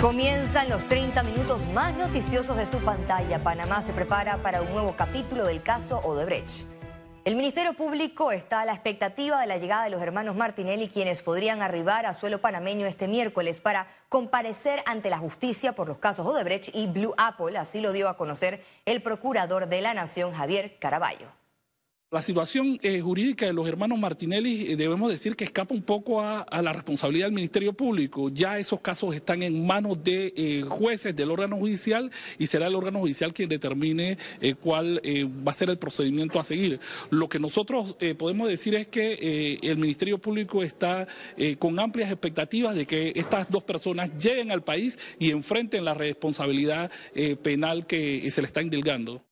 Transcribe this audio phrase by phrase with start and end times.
[0.00, 3.40] Comienzan los 30 minutos más noticiosos de su pantalla.
[3.40, 6.66] Panamá se prepara para un nuevo capítulo del caso Odebrecht.
[7.24, 11.20] El Ministerio Público está a la expectativa de la llegada de los hermanos Martinelli, quienes
[11.22, 16.24] podrían arribar a suelo panameño este miércoles para comparecer ante la justicia por los casos
[16.24, 17.58] Odebrecht y Blue Apple.
[17.58, 21.26] Así lo dio a conocer el procurador de la Nación, Javier Caraballo.
[22.10, 26.22] La situación eh, jurídica de los hermanos Martinelli eh, debemos decir que escapa un poco
[26.22, 28.30] a, la responsabilidad del Ministerio Público.
[28.30, 32.76] Ya esos casos están en manos de eh, jueces del órgano judicial y será el
[32.76, 34.16] órgano judicial quien determine
[34.62, 35.02] cuál
[35.46, 36.80] va a ser el procedimiento a seguir.
[37.10, 41.06] Lo que nosotros podemos decir es que el Ministerio Público está
[41.58, 46.90] con amplias expectativas de que estas dos personas lleguen al país y enfrenten la responsabilidad
[47.42, 49.27] penal que se le está indilgando.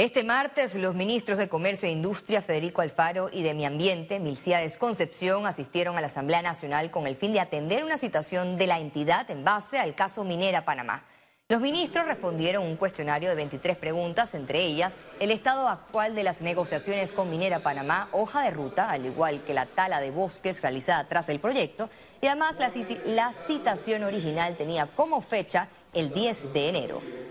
[0.00, 4.78] Este martes, los ministros de Comercio e Industria, Federico Alfaro, y de Mi Ambiente, Milciades
[4.78, 8.78] Concepción, asistieron a la Asamblea Nacional con el fin de atender una citación de la
[8.78, 11.04] entidad en base al caso Minera Panamá.
[11.50, 16.40] Los ministros respondieron un cuestionario de 23 preguntas, entre ellas el estado actual de las
[16.40, 21.08] negociaciones con Minera Panamá, hoja de ruta, al igual que la tala de bosques realizada
[21.08, 21.90] tras el proyecto,
[22.22, 22.72] y además la,
[23.04, 27.29] la citación original tenía como fecha el 10 de enero.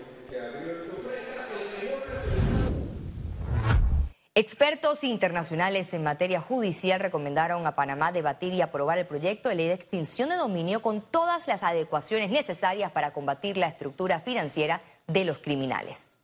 [4.36, 9.66] Expertos internacionales en materia judicial recomendaron a Panamá debatir y aprobar el proyecto de ley
[9.66, 15.24] de extinción de dominio con todas las adecuaciones necesarias para combatir la estructura financiera de
[15.24, 16.20] los criminales.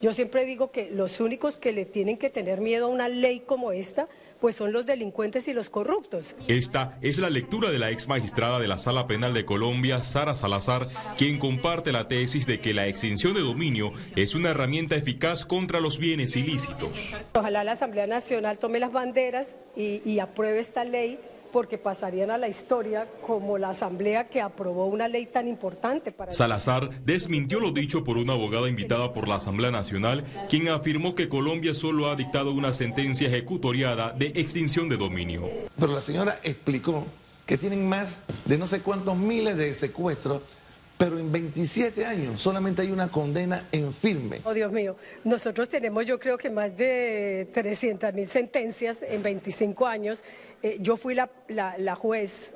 [0.00, 3.38] Yo siempre digo que los únicos que le tienen que tener miedo a una ley
[3.38, 4.08] como esta
[4.40, 6.34] pues son los delincuentes y los corruptos.
[6.48, 10.34] Esta es la lectura de la ex magistrada de la Sala Penal de Colombia, Sara
[10.34, 15.44] Salazar, quien comparte la tesis de que la extinción de dominio es una herramienta eficaz
[15.44, 17.14] contra los bienes ilícitos.
[17.34, 21.18] Ojalá la Asamblea Nacional tome las banderas y, y apruebe esta ley
[21.56, 26.34] porque pasarían a la historia como la asamblea que aprobó una ley tan importante para...
[26.34, 31.30] Salazar desmintió lo dicho por una abogada invitada por la Asamblea Nacional, quien afirmó que
[31.30, 35.44] Colombia solo ha dictado una sentencia ejecutoriada de extinción de dominio.
[35.78, 37.06] Pero la señora explicó
[37.46, 40.42] que tienen más de no sé cuántos miles de secuestros
[40.98, 44.40] pero en 27 años solamente hay una condena en firme.
[44.44, 49.86] Oh, Dios mío, nosotros tenemos yo creo que más de 300 mil sentencias en 25
[49.86, 50.24] años.
[50.66, 52.50] Eh, yo fui la, juez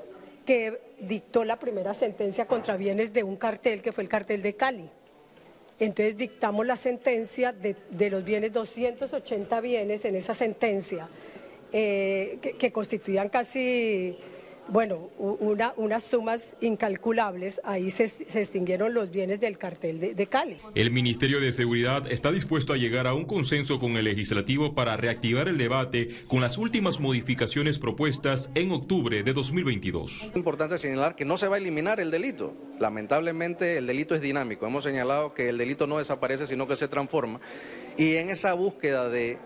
[0.45, 4.55] que dictó la primera sentencia contra bienes de un cartel, que fue el cartel de
[4.55, 4.91] Cali.
[5.79, 11.09] Entonces dictamos la sentencia de, los bienes, 280 bienes en esa sentencia,
[11.73, 14.19] eh, que constituían casi
[14.71, 20.59] bueno, una, unas sumas incalculables, ahí se, extinguieron los bienes del cartel de, Cali.
[20.75, 24.97] El Ministerio de Seguridad está dispuesto a llegar a un consenso con el legislativo para
[24.97, 30.23] reactivar el debate con las últimas modificaciones propuestas en octubre de 2022.
[30.31, 32.55] Es importante señalar que no se va a eliminar el delito.
[32.79, 34.67] Lamentablemente el delito es dinámico.
[34.67, 37.41] Hemos señalado que el delito no desaparece, sino que se transforma.
[37.99, 39.39] Y en esa búsqueda de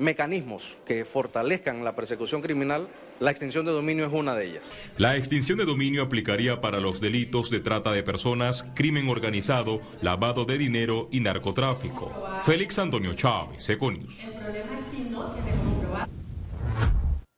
[0.00, 2.88] mecanismos que fortalezcan la persecución criminal,
[3.20, 4.72] la extinción de dominio es una de ellas.
[4.96, 10.44] La extinción de dominio aplicaría para los delitos de trata de personas, crimen organizado, lavado
[10.44, 12.12] de dinero y narcotráfico.
[12.44, 14.26] Félix Antonio Chávez, Econius.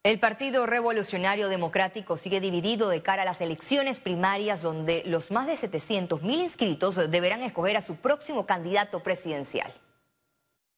[0.04, 5.46] El Partido Revolucionario Democrático sigue dividido de cara a las elecciones primarias donde los más
[5.46, 9.72] de 700 mil inscritos deberán escoger a su próximo candidato presidencial.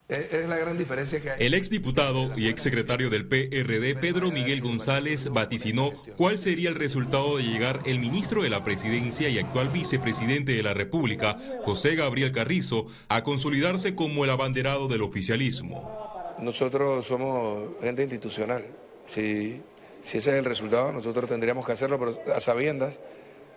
[0.07, 1.47] Es la gran diferencia que hay.
[1.47, 7.45] El exdiputado y exsecretario del PRD, Pedro Miguel González, vaticinó cuál sería el resultado de
[7.45, 12.87] llegar el ministro de la Presidencia y actual vicepresidente de la República, José Gabriel Carrizo,
[13.09, 16.35] a consolidarse como el abanderado del oficialismo.
[16.39, 18.63] Nosotros somos gente institucional.
[19.07, 19.63] Si,
[20.03, 23.01] si ese es el resultado, nosotros tendríamos que hacerlo pero a sabiendas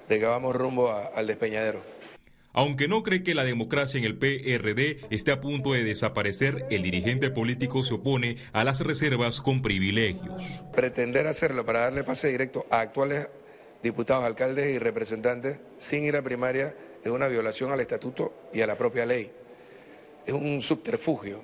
[0.08, 1.97] de que vamos rumbo al despeñadero.
[2.58, 6.82] Aunque no cree que la democracia en el PRD esté a punto de desaparecer, el
[6.82, 10.44] dirigente político se opone a las reservas con privilegios.
[10.74, 13.30] Pretender hacerlo para darle pase directo a actuales
[13.84, 18.66] diputados, alcaldes y representantes sin ir a primaria es una violación al estatuto y a
[18.66, 19.30] la propia ley.
[20.26, 21.44] Es un subterfugio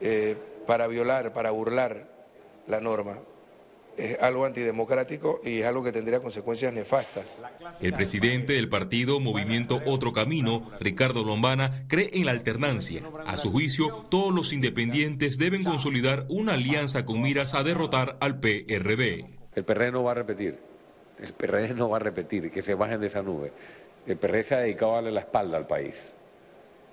[0.00, 0.34] eh,
[0.66, 2.08] para violar, para burlar
[2.68, 3.18] la norma
[3.96, 7.38] es algo antidemocrático y es algo que tendría consecuencias nefastas.
[7.80, 13.02] El presidente del partido Movimiento Otro Camino, Ricardo Lombana, cree en la alternancia.
[13.26, 18.38] A su juicio, todos los independientes deben consolidar una alianza con miras a derrotar al
[18.38, 19.26] PRD.
[19.54, 20.58] El PRD no va a repetir,
[21.22, 23.52] el PRD no va a repetir, que se bajen de esa nube.
[24.06, 26.12] El PRD se ha dedicado a darle la espalda al país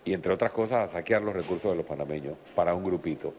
[0.06, 3.34] y, entre otras cosas, a saquear los recursos de los panameños para un grupito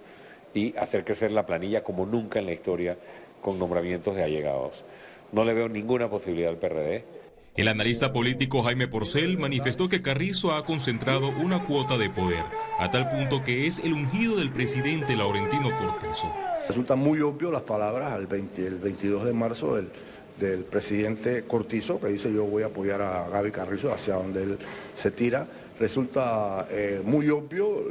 [0.53, 2.97] y hacer crecer la planilla como nunca en la historia
[3.45, 4.85] con nombramientos de allegados.
[5.31, 7.05] No le veo ninguna posibilidad al PRD.
[7.57, 12.43] El analista político Jaime Porcel manifestó que Carrizo ha concentrado una cuota de poder,
[12.79, 16.33] a tal punto que es el ungido del presidente Laurentino Cortizo.
[16.67, 19.91] Resulta muy obvio las palabras al 22 de marzo del,
[20.41, 24.59] del presidente Cortizo, que dice yo voy a apoyar a Gaby Carrizo hacia donde él
[24.95, 25.47] se tira
[25.79, 27.85] resulta eh, muy obvio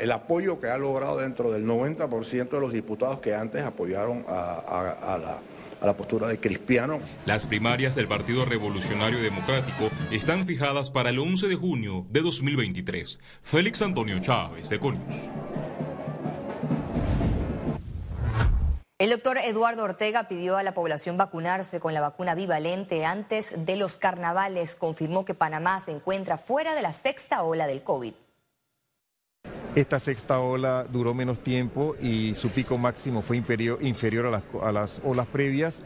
[0.00, 5.38] el apoyo que ha logrado dentro del 90% de los diputados que antes apoyaron a,
[5.80, 7.00] la, postura de Cristiano.
[7.26, 13.18] Las primarias del Partido Revolucionario Democrático están fijadas para el 11 de junio de 2023.
[13.42, 15.14] Félix Antonio Chávez, Econius.
[19.00, 23.76] El doctor Eduardo Ortega pidió a la población vacunarse con la vacuna bivalente antes de
[23.76, 24.74] los carnavales.
[24.74, 28.12] Confirmó que Panamá se encuentra fuera de la sexta ola del COVID.
[29.76, 35.28] Esta sexta ola duró menos tiempo y su pico máximo fue inferior, a, las, olas
[35.28, 35.80] previas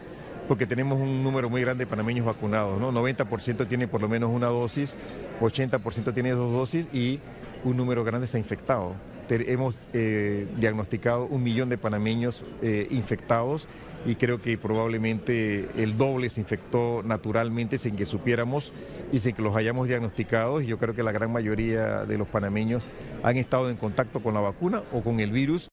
[0.49, 2.93] porque tenemos un número muy grande de panameños vacunados, ¿no?
[2.93, 4.97] 90% tiene por lo menos una dosis,
[5.39, 7.21] 80% tiene dos dosis y
[7.63, 8.95] un número grande se ha infectado
[9.29, 13.69] hemos eh, diagnosticado un millón de panameños eh, infectados
[14.05, 18.73] y creo que probablemente el doble se infectó naturalmente sin que supiéramos
[19.13, 20.61] y sin que los hayamos diagnosticado.
[20.61, 22.83] Y yo creo que la gran mayoría de los panameños
[23.23, 25.69] han estado en contacto con la vacuna o con el virus.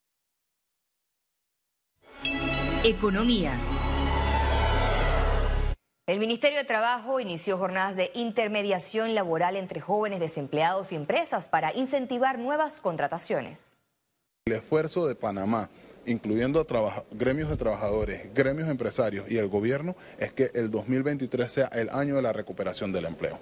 [2.83, 3.53] Economía.
[6.09, 11.71] El Ministerio de Trabajo inició jornadas de intermediación laboral entre jóvenes desempleados y empresas para
[11.75, 13.77] incentivar nuevas contrataciones.
[14.45, 15.69] El esfuerzo de Panamá
[16.09, 21.65] incluyendo a gremios de trabajadores, gremios empresarios y el gobierno, es que el 2023 sea
[21.67, 23.39] el año de la recuperación del empleo.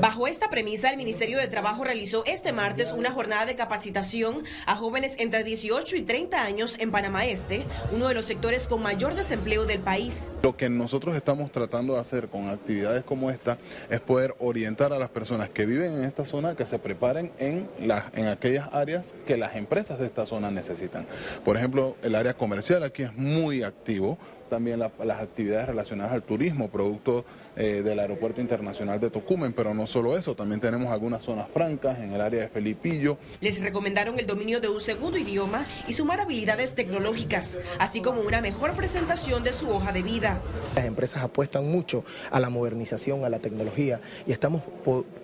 [0.00, 4.76] Bajo esta premisa, el Ministerio de Trabajo realizó este martes una jornada de capacitación a
[4.76, 9.14] jóvenes entre 18 y 30 años en Panamá Este, uno de los sectores con mayor
[9.14, 10.30] desempleo del país.
[10.42, 13.58] Lo que nosotros estamos tratando de hacer con actividades como esta
[13.90, 17.68] es poder orientar a las personas que viven en esta zona que se preparen en,
[17.78, 21.06] en aquellas áreas que las empresas de esta zona necesitan.
[21.44, 24.18] Por ejemplo, el área comercial aquí es muy activo,
[24.50, 27.24] también las actividades relacionadas al turismo, producto
[27.56, 31.98] eh, del Aeropuerto Internacional de Tocumen, pero no solo eso, también tenemos algunas zonas francas
[32.00, 33.18] en el área de Felipillo.
[33.40, 38.40] Les recomendaron el dominio de un segundo idioma y sumar habilidades tecnológicas, así como una
[38.40, 40.40] mejor presentación de su hoja de vida.
[40.74, 44.62] Las empresas apuestan mucho a la modernización, a la tecnología y estamos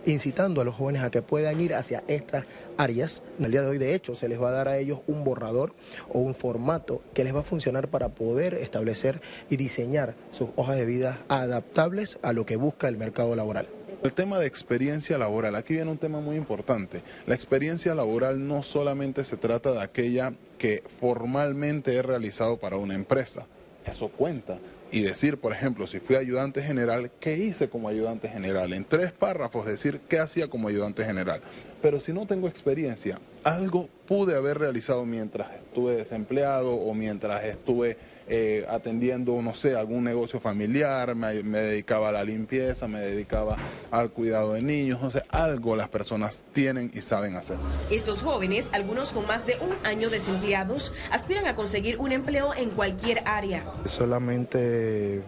[0.06, 2.44] incitando a los jóvenes a que puedan ir hacia estas
[2.77, 3.23] áreas.
[3.38, 5.25] En el día de hoy, de hecho, se les va a dar a ellos un
[5.25, 5.75] borrador
[6.09, 10.77] o un formato que les va a funcionar para poder establecer y diseñar sus hojas
[10.77, 13.69] de vida adaptables a lo que busca el mercado laboral.
[14.02, 17.02] El tema de experiencia laboral, aquí viene un tema muy importante.
[17.26, 22.94] La experiencia laboral no solamente se trata de aquella que formalmente he realizado para una
[22.94, 23.46] empresa,
[23.84, 24.58] eso cuenta.
[24.93, 28.72] Y decir, por ejemplo, si fui ayudante general, ¿qué hice como ayudante general?
[28.72, 31.40] En tres párrafos decir qué hacía como ayudante general.
[31.81, 37.96] Pero si no tengo experiencia, algo pude haber realizado mientras estuve desempleado o mientras estuve
[38.32, 43.56] eh, atendiendo, no sé, algún negocio familiar, me, dedicaba a la limpieza, me dedicaba
[43.91, 47.56] al cuidado de niños, no sé, algo las personas tienen y saben hacer.
[47.91, 52.71] Estos jóvenes, algunos con más de un año desempleados, aspiran a conseguir un empleo en
[52.71, 53.65] cualquier área.
[53.85, 55.23] Solamente,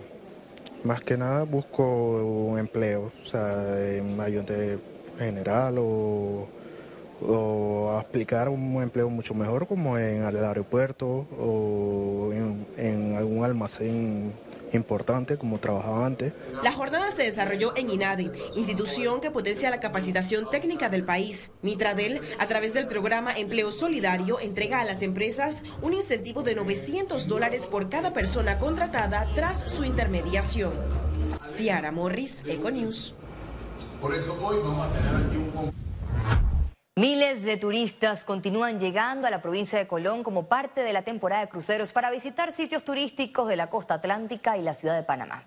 [0.84, 4.78] más que nada, busco un empleo, o sea, en ayudante
[5.18, 6.46] general o
[7.26, 11.06] o a aplicar un empleo mucho mejor como en el aeropuerto
[11.38, 14.32] o en, algún almacén
[14.72, 16.32] importante como trabajaba antes.
[16.62, 21.50] La jornada se desarrolló en INADE, institución que potencia la capacitación técnica del país.
[21.60, 27.28] Mitradel, a través del programa Empleo Solidario, entrega a las empresas un incentivo de 900
[27.28, 30.72] dólares por cada persona contratada tras su intermediación.
[31.56, 33.14] Ciara Morris, Econews.
[34.00, 35.72] Por eso hoy vamos a tener aquí un
[36.94, 41.40] Miles de turistas continúan llegando a la provincia de Colón como parte de la temporada
[41.40, 45.44] de cruceros para visitar sitios turísticos de la costa atlántica y la ciudad de Panamá.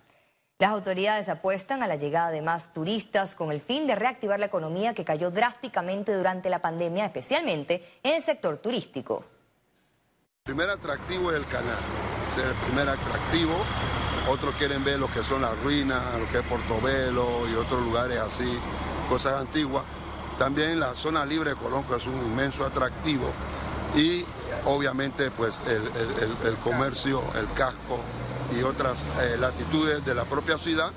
[0.58, 4.48] Las autoridades apuestan a la llegada de más turistas con el fin de reactivar la
[4.48, 9.24] economía que cayó drásticamente durante la pandemia, especialmente en el sector turístico.
[10.46, 11.78] El primer atractivo es el canal,
[12.32, 13.54] es el primer atractivo.
[14.32, 18.18] Otros quieren ver lo que son las ruinas, lo que es Portobelo y otros lugares
[18.20, 18.52] así,
[19.08, 19.84] cosas antiguas
[20.38, 23.32] también la zona libre de Colón, que es un inmenso atractivo.
[23.96, 24.26] Y
[24.66, 28.00] obviamente pues el, comercio, el casco
[28.56, 30.92] y otras eh, latitudes de la propia ciudad.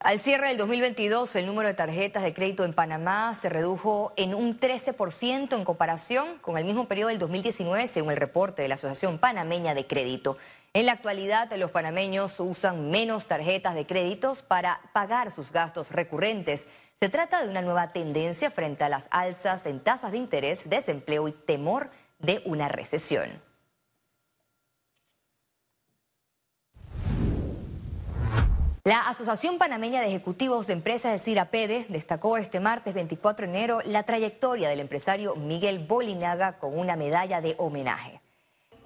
[0.00, 4.32] Al cierre del 2022, el número de tarjetas de crédito en Panamá se redujo en
[4.32, 8.76] un 13% en comparación con el mismo periodo del 2019, según el reporte de la
[8.76, 10.38] Asociación Panameña de Crédito.
[10.74, 16.66] En la actualidad, los panameños usan menos tarjetas de créditos para pagar sus gastos recurrentes.
[17.00, 21.26] Se trata de una nueva tendencia frente a las alzas en tasas de interés, desempleo
[21.26, 23.42] y temor de una recesión.
[28.84, 33.80] La Asociación Panameña de Ejecutivos de Empresas, de CIRAPEDE, destacó este martes 24 de enero
[33.84, 38.20] la trayectoria del empresario Miguel Bolinaga con una medalla de homenaje.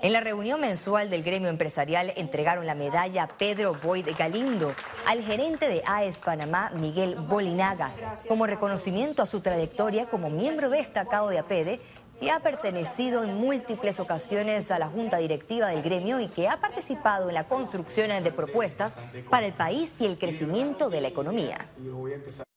[0.02, 4.74] En la reunión mensual del gremio empresarial entregaron la medalla Pedro Boyd Galindo
[5.06, 7.92] al gerente de AES Panamá, Miguel Bolinaga,
[8.26, 11.80] como reconocimiento a su trayectoria como miembro destacado de APEDE
[12.20, 16.60] que ha pertenecido en múltiples ocasiones a la Junta Directiva del gremio y que ha
[16.60, 18.96] participado en la construcción de propuestas
[19.30, 21.68] para el país y el crecimiento de la economía.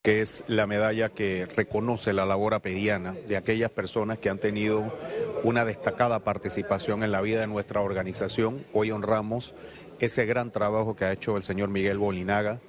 [0.05, 4.95] Que es la medalla que reconoce la labor apediana de aquellas personas que han tenido
[5.43, 8.63] una destacada participación en la vida de nuestra organización.
[8.71, 9.55] Hoy honramos
[9.99, 12.59] ese gran trabajo que ha hecho el señor Miguel Bolinaga,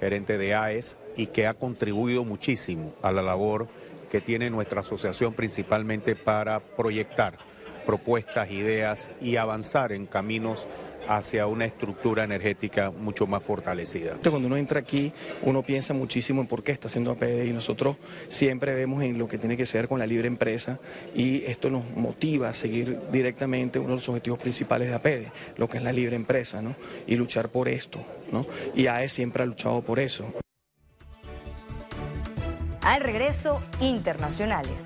[0.00, 3.68] gerente de AES, y que ha contribuido muchísimo a la labor
[4.10, 7.38] que tiene nuestra asociación principalmente para proyectar
[7.86, 10.66] propuestas, ideas y avanzar en caminos
[11.08, 14.18] hacia una estructura energética mucho más fortalecida.
[14.28, 17.96] Cuando uno entra aquí, uno piensa muchísimo en por qué está haciendo APD y nosotros
[18.28, 20.78] siempre vemos en lo que tiene que ver con la libre empresa
[21.14, 25.68] y esto nos motiva a seguir directamente uno de los objetivos principales de APD, lo
[25.68, 26.74] que es la libre empresa, ¿no?
[27.06, 28.00] Y luchar por esto,
[28.32, 28.46] ¿no?
[28.74, 30.32] Y AE siempre ha luchado por eso.
[32.82, 34.84] Al regreso, internacionales.